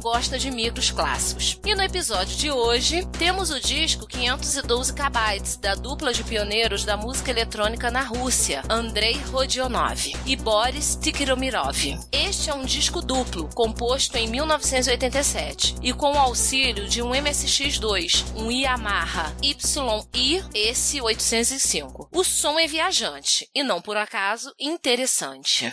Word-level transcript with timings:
gosta 0.00 0.38
de 0.38 0.50
micros 0.50 0.90
clássicos. 0.90 1.58
E 1.64 1.74
no 1.74 1.82
episódio 1.82 2.36
de 2.36 2.50
hoje, 2.50 3.06
temos 3.18 3.50
o 3.50 3.60
disco 3.60 4.06
512 4.06 4.92
KB 4.92 5.58
da 5.60 5.74
dupla 5.74 6.12
de 6.12 6.24
pioneiros 6.24 6.84
da 6.84 6.96
música 6.96 7.30
eletrônica 7.30 7.90
na 7.90 8.02
Rússia, 8.02 8.62
Andrei 8.68 9.14
Rodionov 9.30 10.12
e 10.24 10.36
Boris 10.36 10.96
Tikromirov. 10.96 11.98
Este 12.12 12.50
é 12.50 12.54
um 12.54 12.64
disco 12.64 13.00
duplo, 13.00 13.48
composto 13.54 14.16
em 14.16 14.28
1987 14.28 15.76
e 15.82 15.92
com 15.92 16.12
o 16.12 16.18
auxílio 16.18 16.88
de 16.88 17.02
um 17.02 17.10
MSX2, 17.10 18.24
um 18.36 18.50
Yamaha 18.50 19.34
YI 19.42 20.42
S805. 20.54 22.08
O 22.12 22.24
som 22.24 22.58
é 22.58 22.66
viajante 22.66 23.48
e 23.54 23.62
não 23.62 23.80
por 23.80 23.96
acaso 23.96 24.52
interessante. 24.58 25.72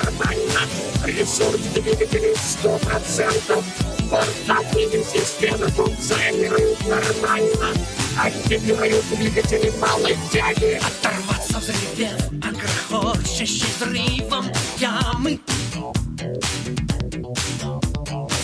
Ресурс 1.05 1.59
двигателей 1.73 2.33
100%. 2.33 3.63
Портативная 4.11 5.03
система 5.03 5.67
функционирует 5.69 6.77
нормально. 6.87 7.73
Активируют 8.19 9.05
двигатели 9.09 9.71
малой 9.79 10.17
тяги. 10.31 10.79
Оторваться 10.79 11.59
взрывев 11.59 12.19
от 12.43 12.55
грохочущей 12.89 13.67
взрывом 13.77 14.45
ямы. 14.77 15.39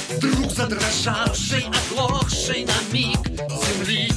Вдруг 0.09 0.51
задрожавшей, 0.51 1.65
оглохшей 1.91 2.65
на 2.65 2.93
миг 2.93 3.19
земли. 3.27 4.11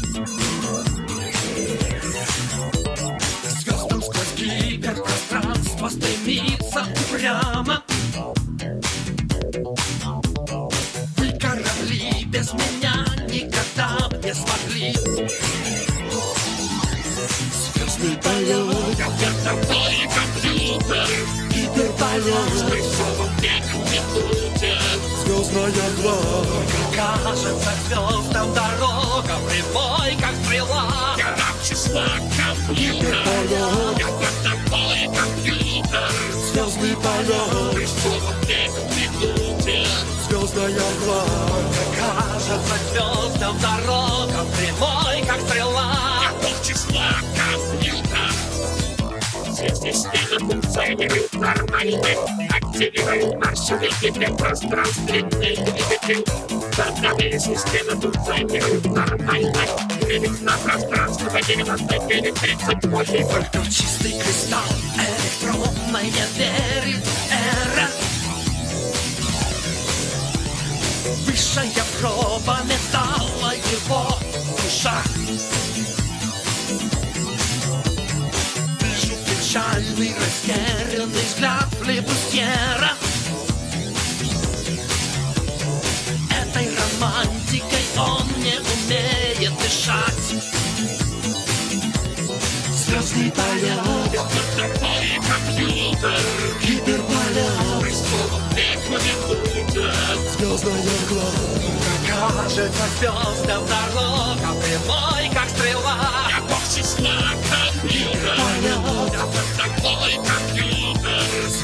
Звездам 3.43 4.03
сквозь 4.03 4.35
гиперпространство 4.37 5.89
стремится 5.89 6.87
упрямо. 7.11 7.80
Полет, 18.41 18.57
Вертовой 19.21 20.09
компьютер. 20.15 21.07
гиперполет, 21.51 22.73
Рисован 22.73 23.37
век 23.39 23.65
не 23.75 24.01
будет. 24.15 24.81
звездная 25.23 25.91
гладь. 26.01 26.49
Кажется, 26.97 27.71
звездам 27.87 28.55
дорога 28.55 29.35
прямой, 29.47 30.17
как 30.19 30.35
стрела. 30.43 30.89
Гора 31.19 31.51
числа 31.69 32.07
компьютер. 32.67 33.15
Полет, 33.27 33.99
Вертовой 33.99 35.05
компьютер. 35.15 36.11
звездный 36.51 36.97
полет, 36.97 37.75
Рисован 37.75 38.41
век 38.49 38.73
не 38.97 39.07
будет. 39.19 39.89
звездная 40.31 40.81
гладь. 41.05 41.77
Кажется, 41.95 42.79
звездам 42.91 43.59
дорога 43.61 44.47
прямой, 44.57 45.27
как 45.27 45.41
стрела. 45.43 45.93
Гора 46.41 46.55
числа 46.67 47.11
компьютер. 47.37 48.10
Все 49.61 49.93
системы 49.93 50.39
функционируют 50.39 51.35
нормально. 51.35 52.09
Активируют 52.49 53.37
маршруты 53.45 53.91
гиперпространственный 54.01 55.25
двигатель. 55.25 56.25
Бортовые 56.79 57.39
системы 57.39 58.01
функционируют 58.01 58.87
нормально. 58.87 59.53
Limit 60.01 60.43
на 60.43 60.57
пространство 60.57 61.29
99-38. 61.29 63.31
Только 63.31 63.61
в 63.61 63.69
чистый 63.69 64.13
кристалл 64.13 64.65
электронная 64.97 66.27
верит 66.39 67.05
эра. 67.31 67.91
Высшая 71.27 71.85
проба 72.01 72.61
металла 72.65 73.53
его 73.71 74.09
душа. 74.65 75.03
Вижу 75.19 75.60
печальный, 79.51 80.15
растерянный 80.15 81.25
взгляд 81.25 81.67
флебустьера. 81.81 82.93
Этой 86.31 86.69
романтикой 86.77 87.85
он 87.99 88.29
не 88.37 88.61
умеет 88.61 89.53
дышать. 89.59 90.45
Звездный 92.73 93.33
полет, 93.33 94.21
компьютер. 95.29 96.21
гиперполет, 96.63 97.97
звездная 100.39 100.83
гладь. 101.09 101.71
Кажется, 102.07 102.85
звездам 103.01 103.65
дорога 103.67 104.61
прямой, 104.63 105.29
как 105.35 105.49
стрела. 105.49 105.97
Бог 106.49 106.63
числа 106.73 107.35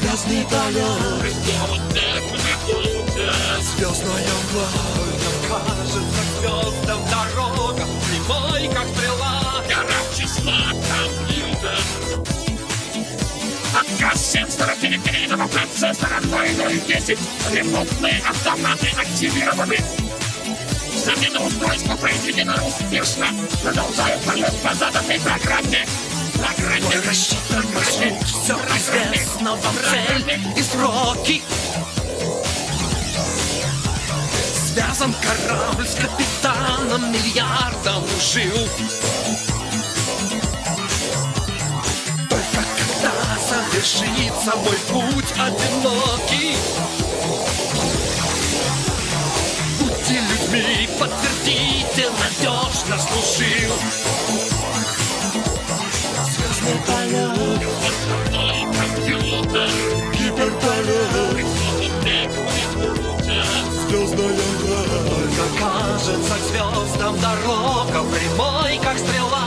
звездный 0.07 0.45
полет, 0.45 1.35
звездная 3.61 4.25
гладь. 4.53 4.69
Кажется, 5.49 5.99
звездам 6.39 7.01
дорога 7.09 7.85
прямой, 8.07 8.67
как 8.73 8.87
стрела. 8.87 9.63
Гора 9.67 9.99
числа 10.15 10.57
компьютер. 10.71 11.77
Отказ 13.75 14.31
сенсора 14.31 14.75
периферийного 14.81 15.47
процессора 15.47 16.21
0010. 16.21 17.19
Ремонтные 17.51 18.23
автоматы 18.27 18.87
активированы. 18.97 19.77
Замена 21.05 21.45
устройства 21.45 21.95
произведена 21.95 22.55
успешно. 22.65 23.27
Продолжаю 23.61 24.19
полет 24.21 24.53
по 24.63 24.73
заданной 24.73 25.19
программе. 25.19 25.85
Мой 26.37 27.01
рассчитан 27.01 27.65
маршрут, 27.73 28.23
все 28.23 28.55
известно 28.77 29.55
вам 29.55 29.75
цель 29.89 30.39
и 30.55 30.61
сроки. 30.61 31.41
Связан 34.67 35.13
корабль 35.21 35.87
с 35.87 35.95
капитаном 35.95 37.11
миллиардом 37.11 38.03
жил. 38.21 38.67
Только 42.29 42.63
когда 42.77 43.11
завершится 43.49 44.55
мой 44.57 44.77
путь 44.89 45.31
одинокий, 45.33 46.57
Будьте 49.79 50.19
людьми, 50.21 50.89
подтвердите, 50.99 51.66
Кажется 66.07 66.35
звездам 66.37 67.19
дорога 67.19 68.09
прямой, 68.09 68.79
как 68.81 68.97
стрела. 68.97 69.46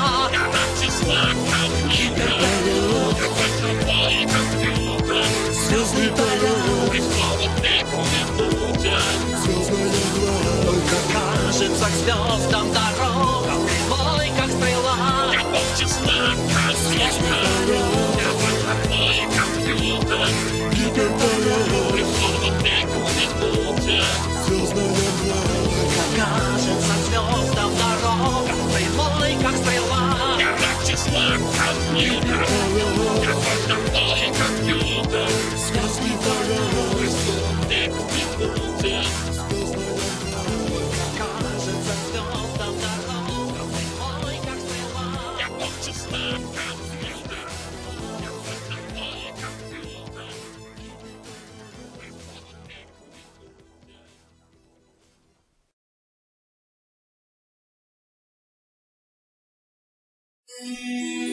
Мы 60.58 61.29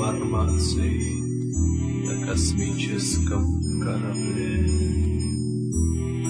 формации 0.00 1.12
на 2.06 2.26
космическом 2.26 3.44
корабле. 3.82 4.64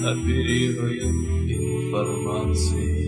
Оперируем 0.03 1.15
информацией, 1.47 2.99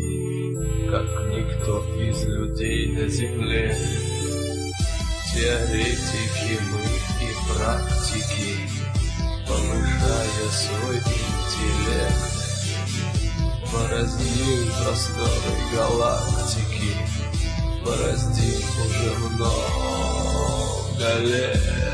как 0.89 1.07
никто 1.31 1.73
из 1.99 2.25
людей 2.27 2.81
на 2.93 3.09
Земле. 3.09 3.75
Теоретики 5.33 6.55
мы 6.71 6.83
и 7.19 7.29
практики, 7.49 8.51
повышая 9.45 10.49
свой 10.49 10.97
интеллект. 11.19 12.33
Пораздим 13.69 14.63
просторы 14.81 15.53
галактики, 15.75 16.91
Бороздим 17.83 18.63
уже 18.85 19.11
много 19.33 20.22
лет. 20.99 21.92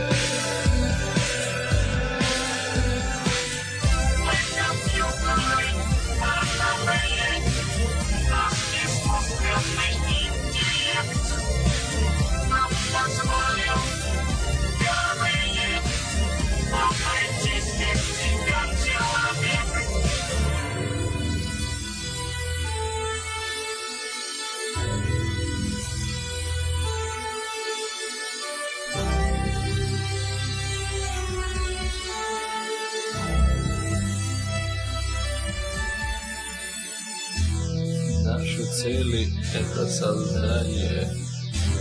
Это 39.59 39.85
создание 39.87 41.09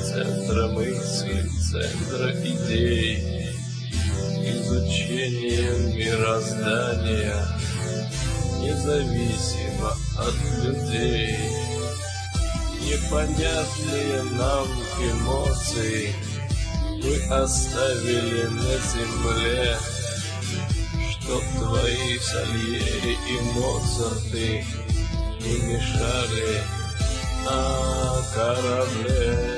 центра 0.02 0.68
мысли, 0.68 1.48
центра 1.70 2.32
идей, 2.42 3.50
изучение 4.42 5.94
мироздания, 5.94 7.46
независимо 8.60 9.92
от 10.18 10.64
людей. 10.64 11.38
Непонятные 12.82 14.22
нам 14.32 14.66
эмоции 14.98 16.14
мы 17.04 17.36
оставили 17.36 18.46
на 18.46 18.78
земле, 18.90 19.78
чтоб 21.10 21.42
твои 21.58 22.18
Сальери 22.18 23.18
и 23.28 23.40
Моцарты 23.54 24.64
не 25.40 25.56
мешали 25.58 26.77
на 27.44 28.22
корабле. 28.34 29.57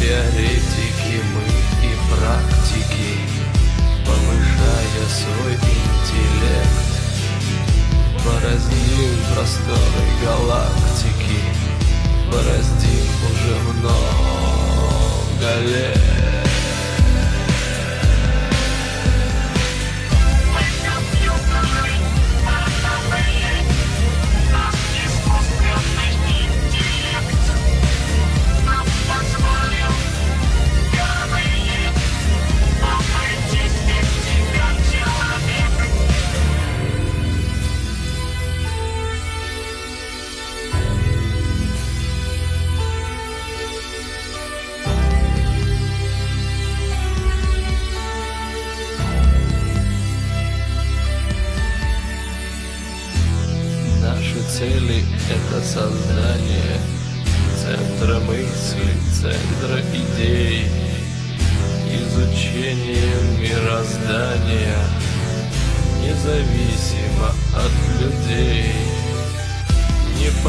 Теоретики 0.00 1.20
мы 1.34 1.42
и 1.82 1.92
практики, 2.14 3.10
повышая 4.06 5.06
свой 5.08 5.54
интеллект. 5.54 6.90
Бороздим 8.24 9.18
просторы 9.34 10.04
галактики, 10.24 11.40
бороздим 12.30 13.08
уже 13.28 13.54
много 13.76 15.50
лет. 15.66 16.17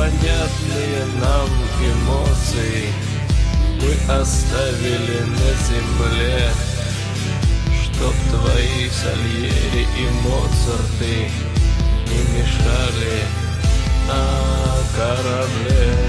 Непонятные 0.09 1.05
нам 1.21 1.49
эмоции 1.81 2.89
мы 3.81 4.15
оставили 4.15 5.19
на 5.21 5.53
земле, 5.67 6.51
Чтоб 7.83 8.13
твои 8.31 8.89
Сальери 8.89 9.87
и 9.97 10.09
Моцарты 10.23 11.29
не 12.07 12.39
мешали 12.39 13.23
на 14.07 14.23
корабле. 14.95 16.08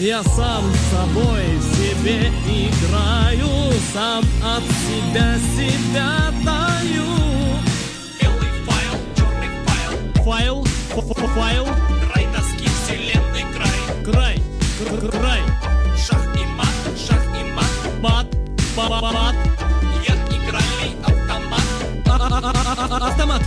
Я 0.00 0.22
сам 0.22 0.62
с 0.72 0.94
собой 0.96 1.44
в 1.56 1.74
себе 1.74 2.28
играю 2.46 3.72
Сам 3.92 4.22
от 4.44 4.62
себя 4.62 5.36
себя 5.56 6.30
даю 6.44 7.04
Белый 8.20 8.50
файл, 8.64 8.94
черный 9.16 9.50
файл, 9.66 10.24
Файл, 10.24 10.64
ф- 10.64 11.10
ф- 11.10 11.30
файл, 11.34 11.66
край 12.12 12.26
доски, 12.32 12.68
вселенной 12.68 13.44
край. 13.52 14.04
край, 14.04 14.42
кр- 14.78 15.10
край, 15.10 15.40
Шах 15.96 16.24
и 16.36 16.44
мат, 16.46 16.96
шах 16.96 17.24
и 17.40 17.52
мат, 17.52 18.00
бат, 18.00 18.26
ба- 18.76 18.88
ба- 18.88 19.12
бат, 19.12 19.34
я 20.06 20.14
игральный 20.36 20.94
автомат. 21.02 21.62
а- 22.06 22.28
а- 22.30 22.52
а- 22.52 22.96
а- 23.02 23.06
автомат. 23.08 23.42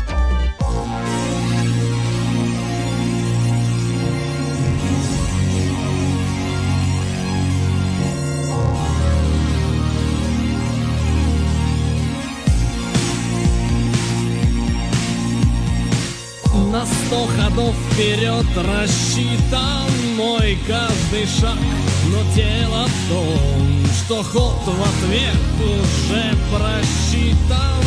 На 16.71 16.85
сто 16.85 17.27
ходов 17.35 17.75
вперед 17.91 18.45
рассчитан 18.55 19.91
мой 20.15 20.57
каждый 20.65 21.27
шаг. 21.27 21.59
Но 22.05 22.23
дело 22.33 22.87
в 22.87 23.09
том, 23.09 23.85
что 23.97 24.23
ход 24.23 24.63
в 24.65 24.81
ответ 24.81 25.35
уже 25.59 26.33
просчитан. 26.49 27.83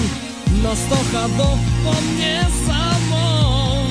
На 0.62 0.76
сто 0.76 0.96
ходов 1.12 1.58
по 1.82 1.94
мне 2.02 2.46
самом 2.66 3.88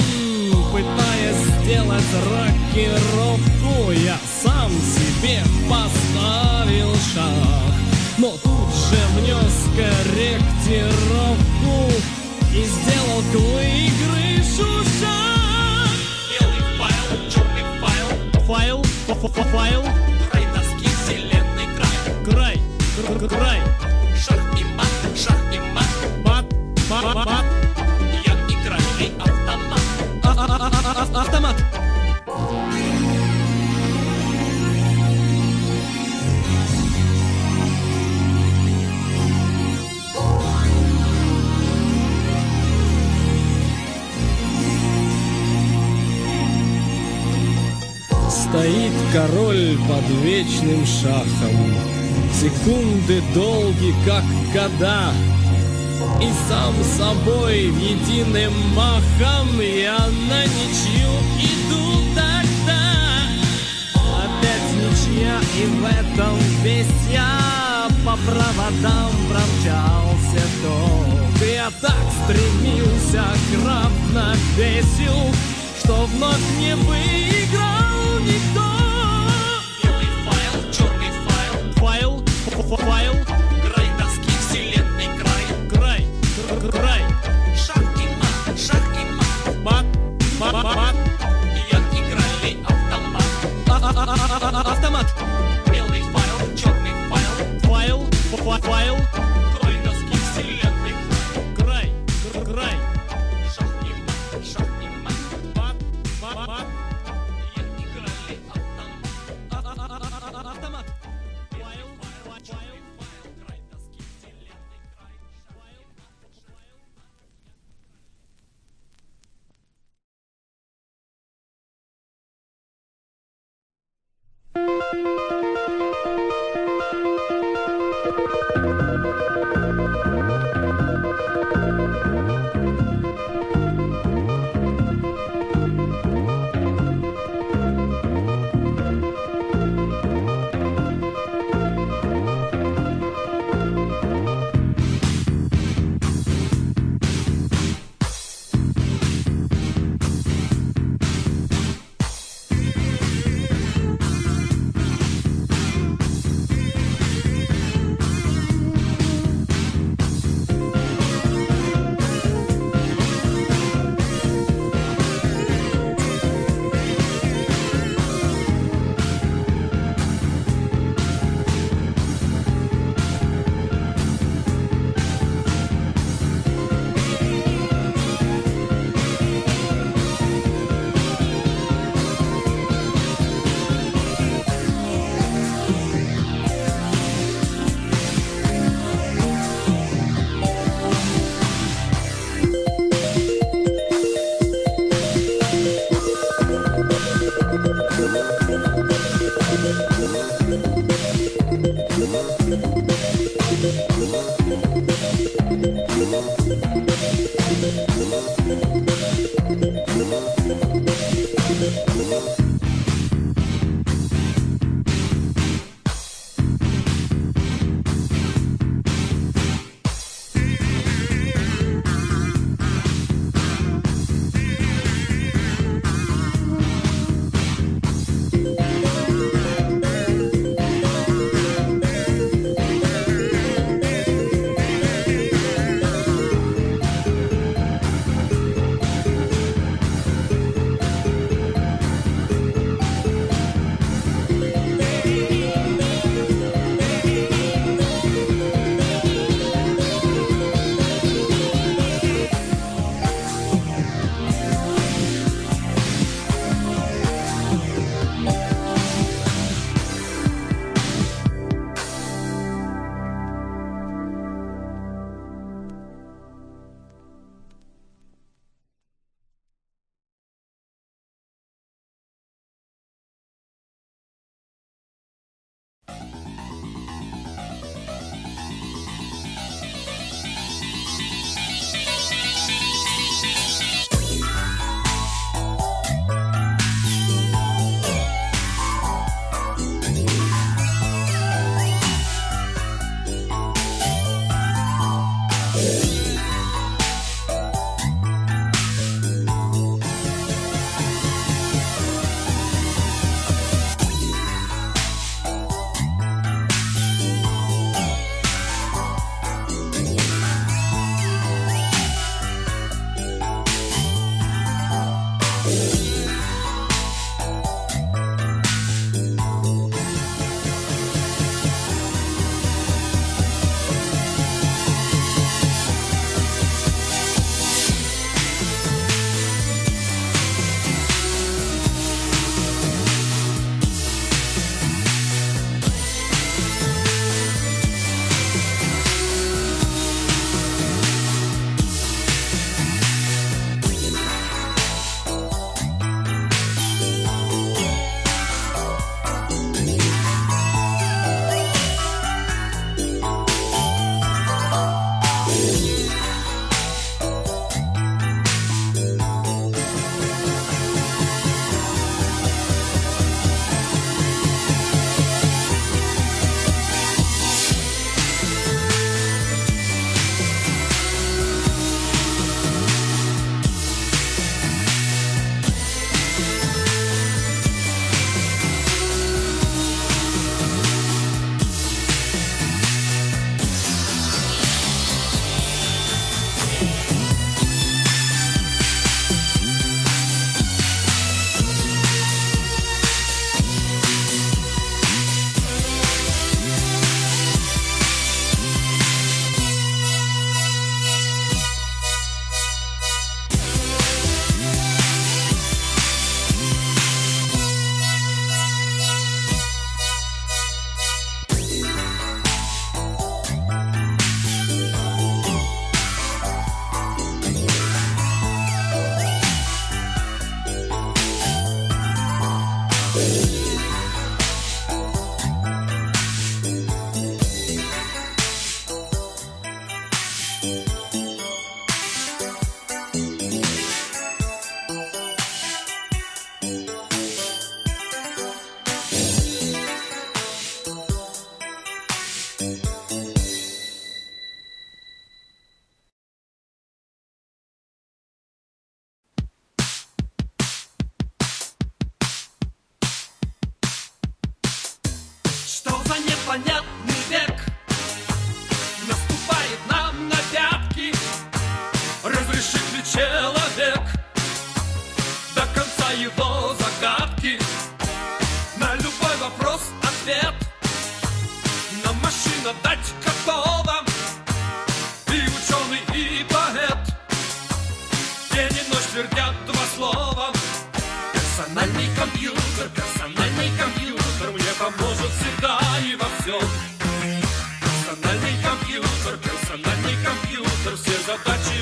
Пытаясь 0.71 1.43
сделать 1.63 2.13
рокировку 2.29 3.91
Я 3.91 4.17
сам 4.43 4.69
себе 4.69 5.41
поставил 5.67 6.93
шаг. 7.15 7.73
Но 8.19 8.37
тут 8.43 8.69
же 8.69 9.01
внес 9.15 9.55
корректировку 9.75 11.77
И 12.53 12.63
сделал 12.63 13.23
к 13.31 13.35
выигрышу 13.35 14.22
файл, 16.77 17.29
черный 17.31 17.65
файл, 17.81 18.07
Файл, 18.45 18.83
файл, 19.51 19.81
край 20.29 20.45
доски, 20.53 20.87
край. 21.75 22.23
край, 22.25 22.61
кр- 22.95 23.19
кр- 23.19 23.29
край, 23.29 23.59
король 49.13 49.77
под 49.87 50.09
вечным 50.23 50.83
шахом. 50.85 51.55
Секунды 52.33 53.21
долги, 53.35 53.93
как 54.05 54.23
года 54.51 55.11
И 56.19 56.29
сам 56.49 56.73
собой 56.97 57.69
в 57.69 57.77
единым 57.77 58.53
махом 58.73 59.61
Я 59.61 59.99
на 59.99 60.43
ничью 60.45 61.11
иду 61.39 62.01
тогда. 62.15 62.81
Опять 64.17 64.73
ничья 64.81 65.39
и 65.61 65.65
в 65.67 65.85
этом 65.85 66.39
весь 66.63 66.87
я 67.11 67.87
По 68.03 68.17
проводам 68.25 69.11
промчался 69.29 70.43
ток. 70.63 71.47
Я 71.47 71.69
так 71.81 72.03
стремился 72.23 73.23
к 73.23 73.67
равновесию 73.67 75.33
Что 75.79 76.07
вновь 76.07 76.57
не 76.59 76.75
выиграл 76.75 77.22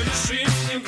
решим 0.00 0.48
с 0.48 0.70
ним 0.70 0.80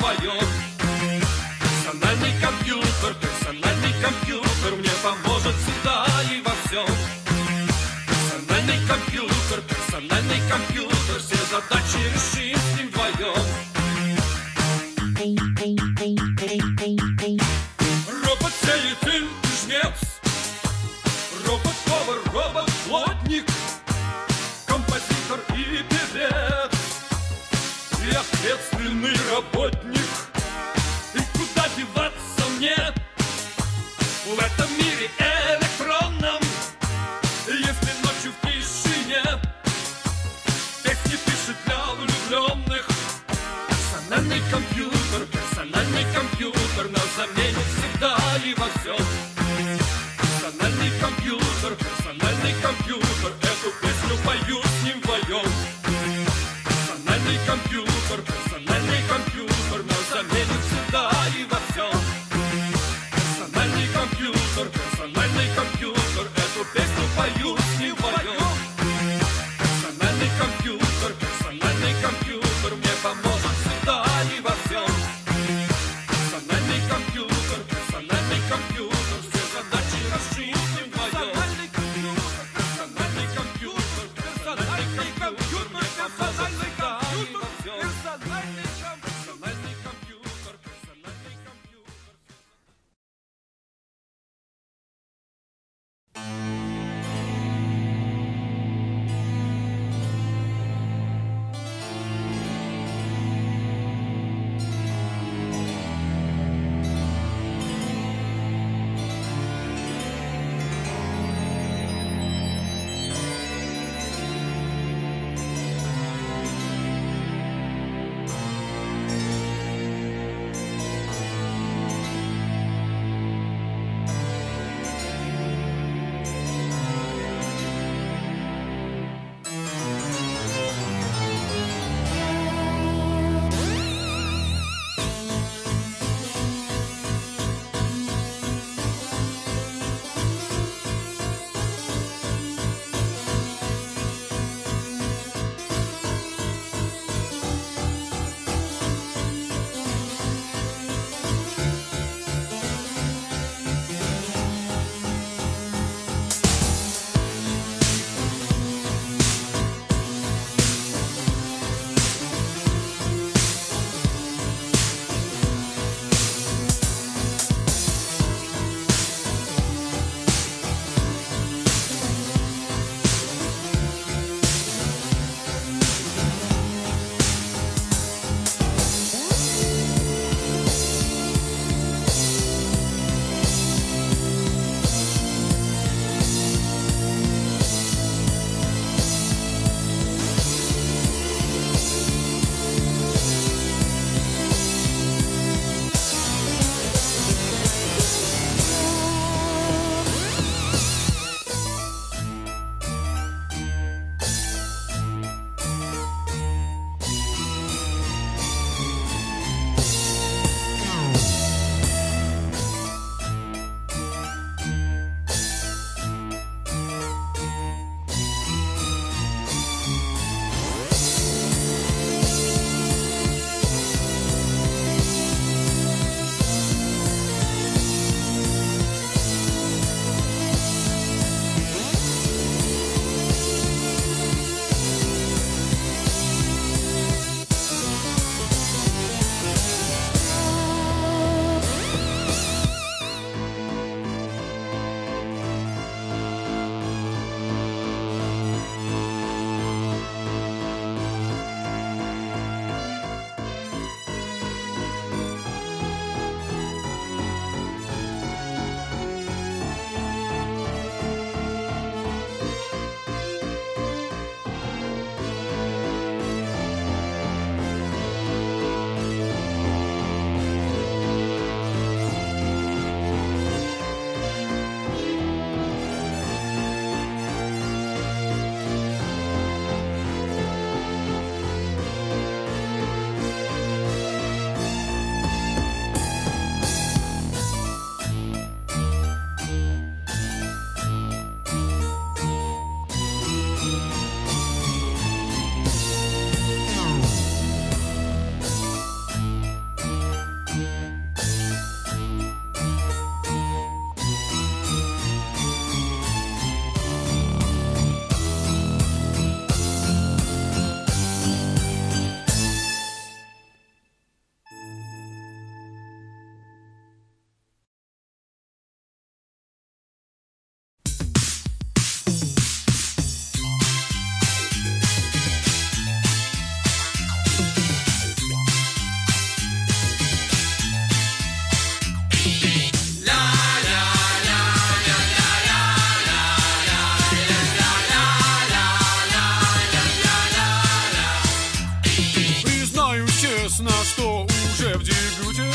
уже 344.53 344.73
в 344.77 344.83
дебюте. 344.83 345.51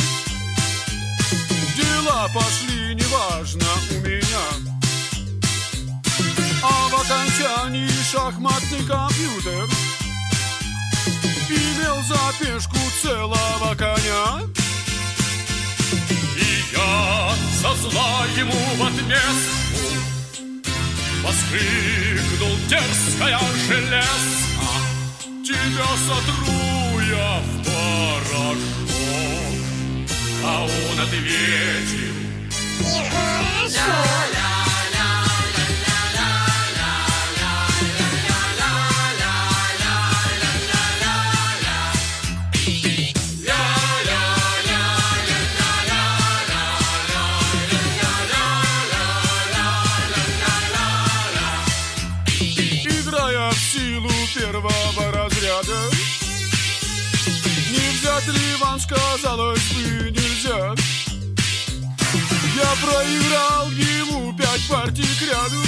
Дела 1.77 2.29
пошли 2.35 2.95
неважно 2.95 3.67
у 3.91 3.95
меня. 4.07 4.45
А 6.63 6.89
в 6.89 6.95
окончании 6.95 7.91
шахматный 8.13 8.85
компьютер 8.87 9.69
Имел 11.51 12.01
за 12.05 12.33
пешку 12.39 12.79
целого 13.03 13.75
коня. 13.75 14.41
И 16.37 16.65
я 16.73 17.35
со 17.61 17.75
зла 17.75 18.25
ему 18.37 18.53
в 18.77 18.83
отместку. 18.85 19.83
Воскликнул 21.25 22.57
дерзкая 22.69 23.41
железка. 23.67 24.71
Тебя 25.45 25.91
сотру 26.07 27.01
я 27.01 27.41
в 27.41 27.60
порошок 28.01 28.59
А 30.43 30.63
он 30.63 31.01
ответил 31.01 32.15
Играя 32.81 34.60
сказалось 58.91 59.73
бы, 59.73 60.11
нельзя. 60.11 60.75
Я 62.57 62.71
проиграл 62.83 63.71
ему 63.71 64.33
пять 64.37 64.69
партий 64.69 65.07
к 65.19 65.23
ряду. 65.23 65.63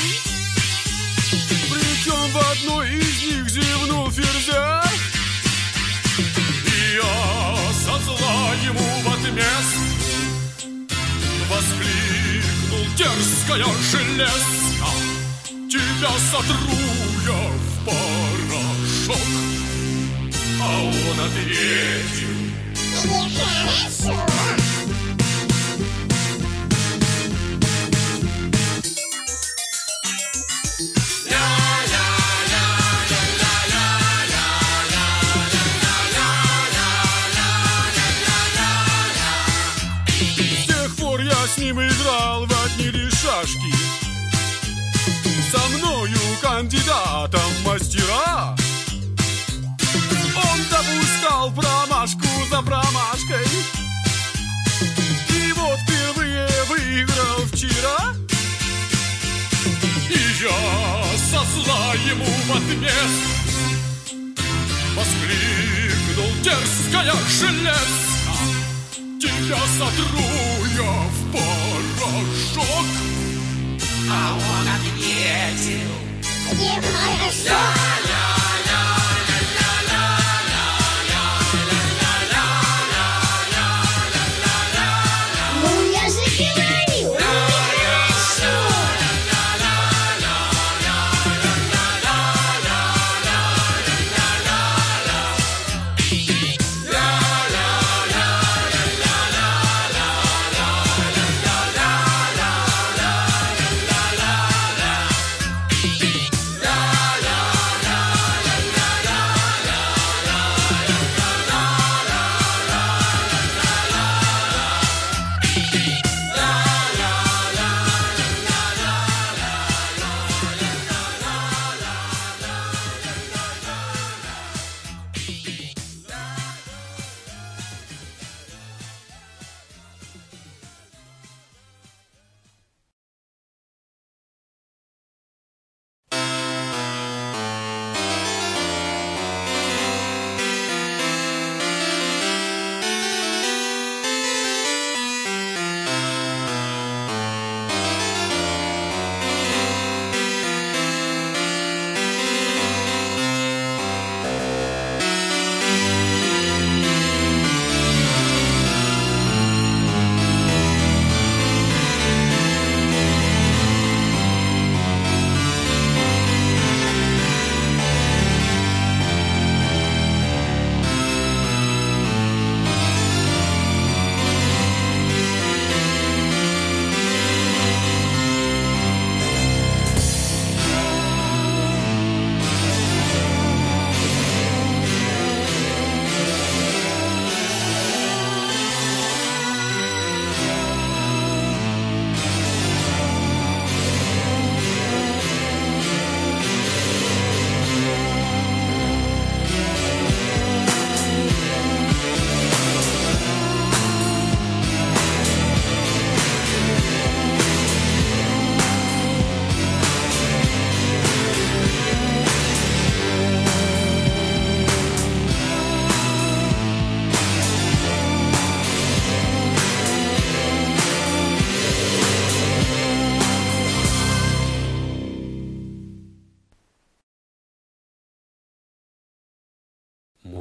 Причем 1.71 2.31
в 2.33 2.37
одной 2.51 2.91
из 2.91 3.23
них 3.23 3.49
зевнул 3.49 4.11
ферзя. 4.11 4.83
И 6.19 6.95
я 6.97 7.73
со 7.85 7.99
зла 8.05 8.55
ему 8.65 8.87
в 9.03 9.09
отместку 9.15 9.83
Воскликнул 11.49 12.85
дерзкая 12.97 13.65
железка 13.91 14.91
Тебя 15.71 16.13
сотру 16.31 16.77
я 17.25 17.41
в 17.49 17.85
порошок 17.87 19.27
А 20.61 20.83
он 20.83 21.21
ответил 21.21 22.42
С 23.03 24.09
со 61.43 61.61
зла 61.61 61.95
ему 61.95 62.25
в 62.25 62.51
отместку 62.53 63.33
Воскликнул 64.97 66.31
дерзкая 66.43 67.15
железка 67.29 68.35
Тебя 69.21 69.61
сотру 69.79 70.31
я 70.77 70.93
в 71.09 71.33
порошок. 71.33 72.87
А 74.11 74.35
он 74.35 74.67
ответил 74.69 75.93
Ну, 76.53 78.02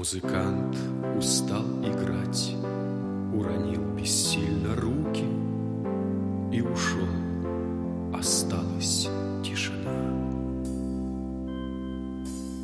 Музыкант 0.01 0.75
устал 1.15 1.63
играть, 1.83 2.55
уронил 3.35 3.83
бессильно 3.95 4.75
руки 4.75 5.27
и 6.51 6.59
ушел. 6.59 7.05
Осталась 8.11 9.07
тишина. 9.43 9.91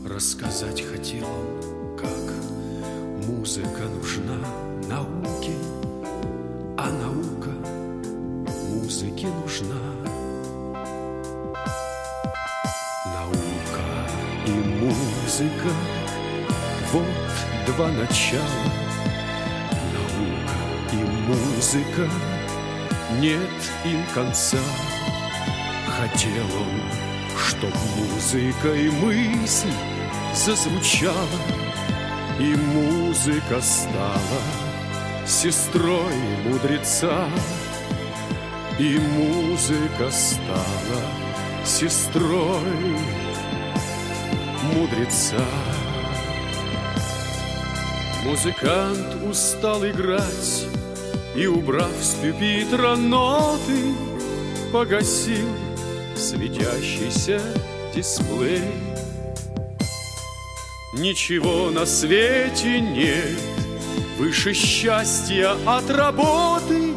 Рассказать 0.04 0.82
хотел 0.82 1.28
он, 1.28 1.96
как 1.96 3.28
музыка 3.28 3.84
нужна 3.84 4.40
науке, 4.90 5.54
а 6.76 6.90
наука 6.90 7.52
музыке 8.74 9.28
нужна. 9.28 9.76
Наука 13.14 14.10
и 14.48 14.52
музыка– 14.82 15.72
вот 16.94 17.27
два 17.78 17.90
начала. 17.90 18.42
Наука 19.94 20.58
и 20.92 20.96
музыка– 20.96 22.10
нет 23.20 23.40
им 23.86 24.04
конца. 24.14 24.58
Хотел 25.88 26.44
он, 26.44 26.82
чтоб 27.48 27.74
музыка 27.96 28.74
и 28.74 28.90
мысль 28.90 29.72
зазвучала, 30.34 31.16
И 32.40 32.56
музыка 32.56 33.62
стала 33.62 34.42
сестрой 35.26 36.16
мудреца, 36.46 37.28
И 38.78 39.00
музыка 39.00 40.12
стала 40.12 41.02
сестрой 41.64 42.98
мудреца. 44.74 45.46
Музыкант 48.24 49.16
устал 49.30 49.86
играть 49.86 50.66
И, 51.36 51.46
убрав 51.48 51.92
с 52.02 52.16
пюпитра 52.16 52.96
ноты, 52.96 53.94
Погасил 54.74 55.48
светящийся 56.16 57.42
дисплей. 57.94 58.64
Ничего 60.94 61.70
на 61.70 61.86
свете 61.86 62.82
нет 62.82 63.40
Выше 64.18 64.54
счастья 64.54 65.56
от 65.66 65.90
работы, 65.90 66.94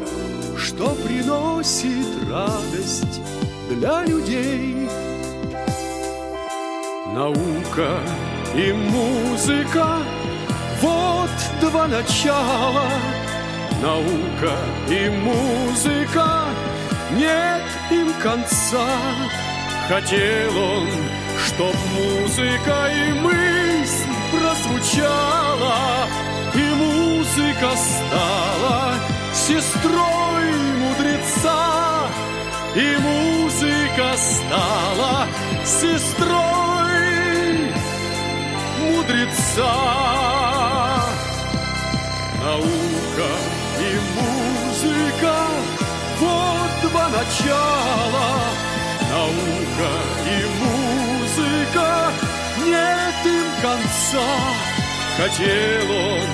Что 0.57 0.95
приносит 0.95 2.07
радость 2.31 3.21
для 3.69 4.05
людей. 4.05 4.89
Наука 7.15 7.99
и 8.55 8.73
музыка— 8.73 9.99
вот 10.81 11.31
два 11.61 11.87
начала. 11.87 12.89
Наука 13.83 14.57
и 14.89 15.09
музыка— 15.09 16.45
нет 17.17 17.63
им 17.91 18.13
конца. 18.23 18.87
Хотел 19.89 20.57
он, 20.57 20.89
чтоб 21.45 21.75
музыка 21.95 22.89
и 22.89 23.13
мысль 23.13 24.15
прозвучала, 24.31 26.07
И 26.55 26.75
музыка 26.75 27.71
стала 27.77 28.95
сестрой 29.33 30.53
мудреца, 30.79 32.09
И 32.77 32.97
музыка 32.97 34.17
стала 34.17 35.27
сестрой 35.65 36.70
начала 47.21 48.31
Наука 49.11 49.91
и 50.25 50.39
музыка 50.63 51.89
нет 52.65 53.21
им 53.27 53.49
конца. 53.61 54.31
Хотел 55.19 55.91
он, 55.91 56.27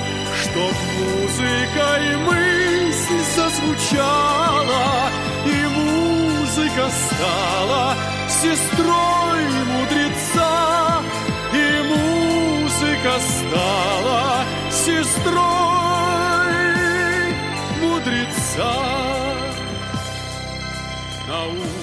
чтоб 0.43 0.75
музыка 0.99 1.87
и 1.99 2.17
мысль 2.17 3.25
зазвучала 3.35 5.11
И 5.47 5.67
музыка 5.79 6.91
стала 6.91 7.85
сестрой 8.29 9.43
мудреца. 9.73 11.03
И 11.53 11.57
музыка 11.95 13.15
стала 13.19 14.45
сестрой 14.71 15.37
мудреца. 17.81 18.96
Oh. 21.39 21.76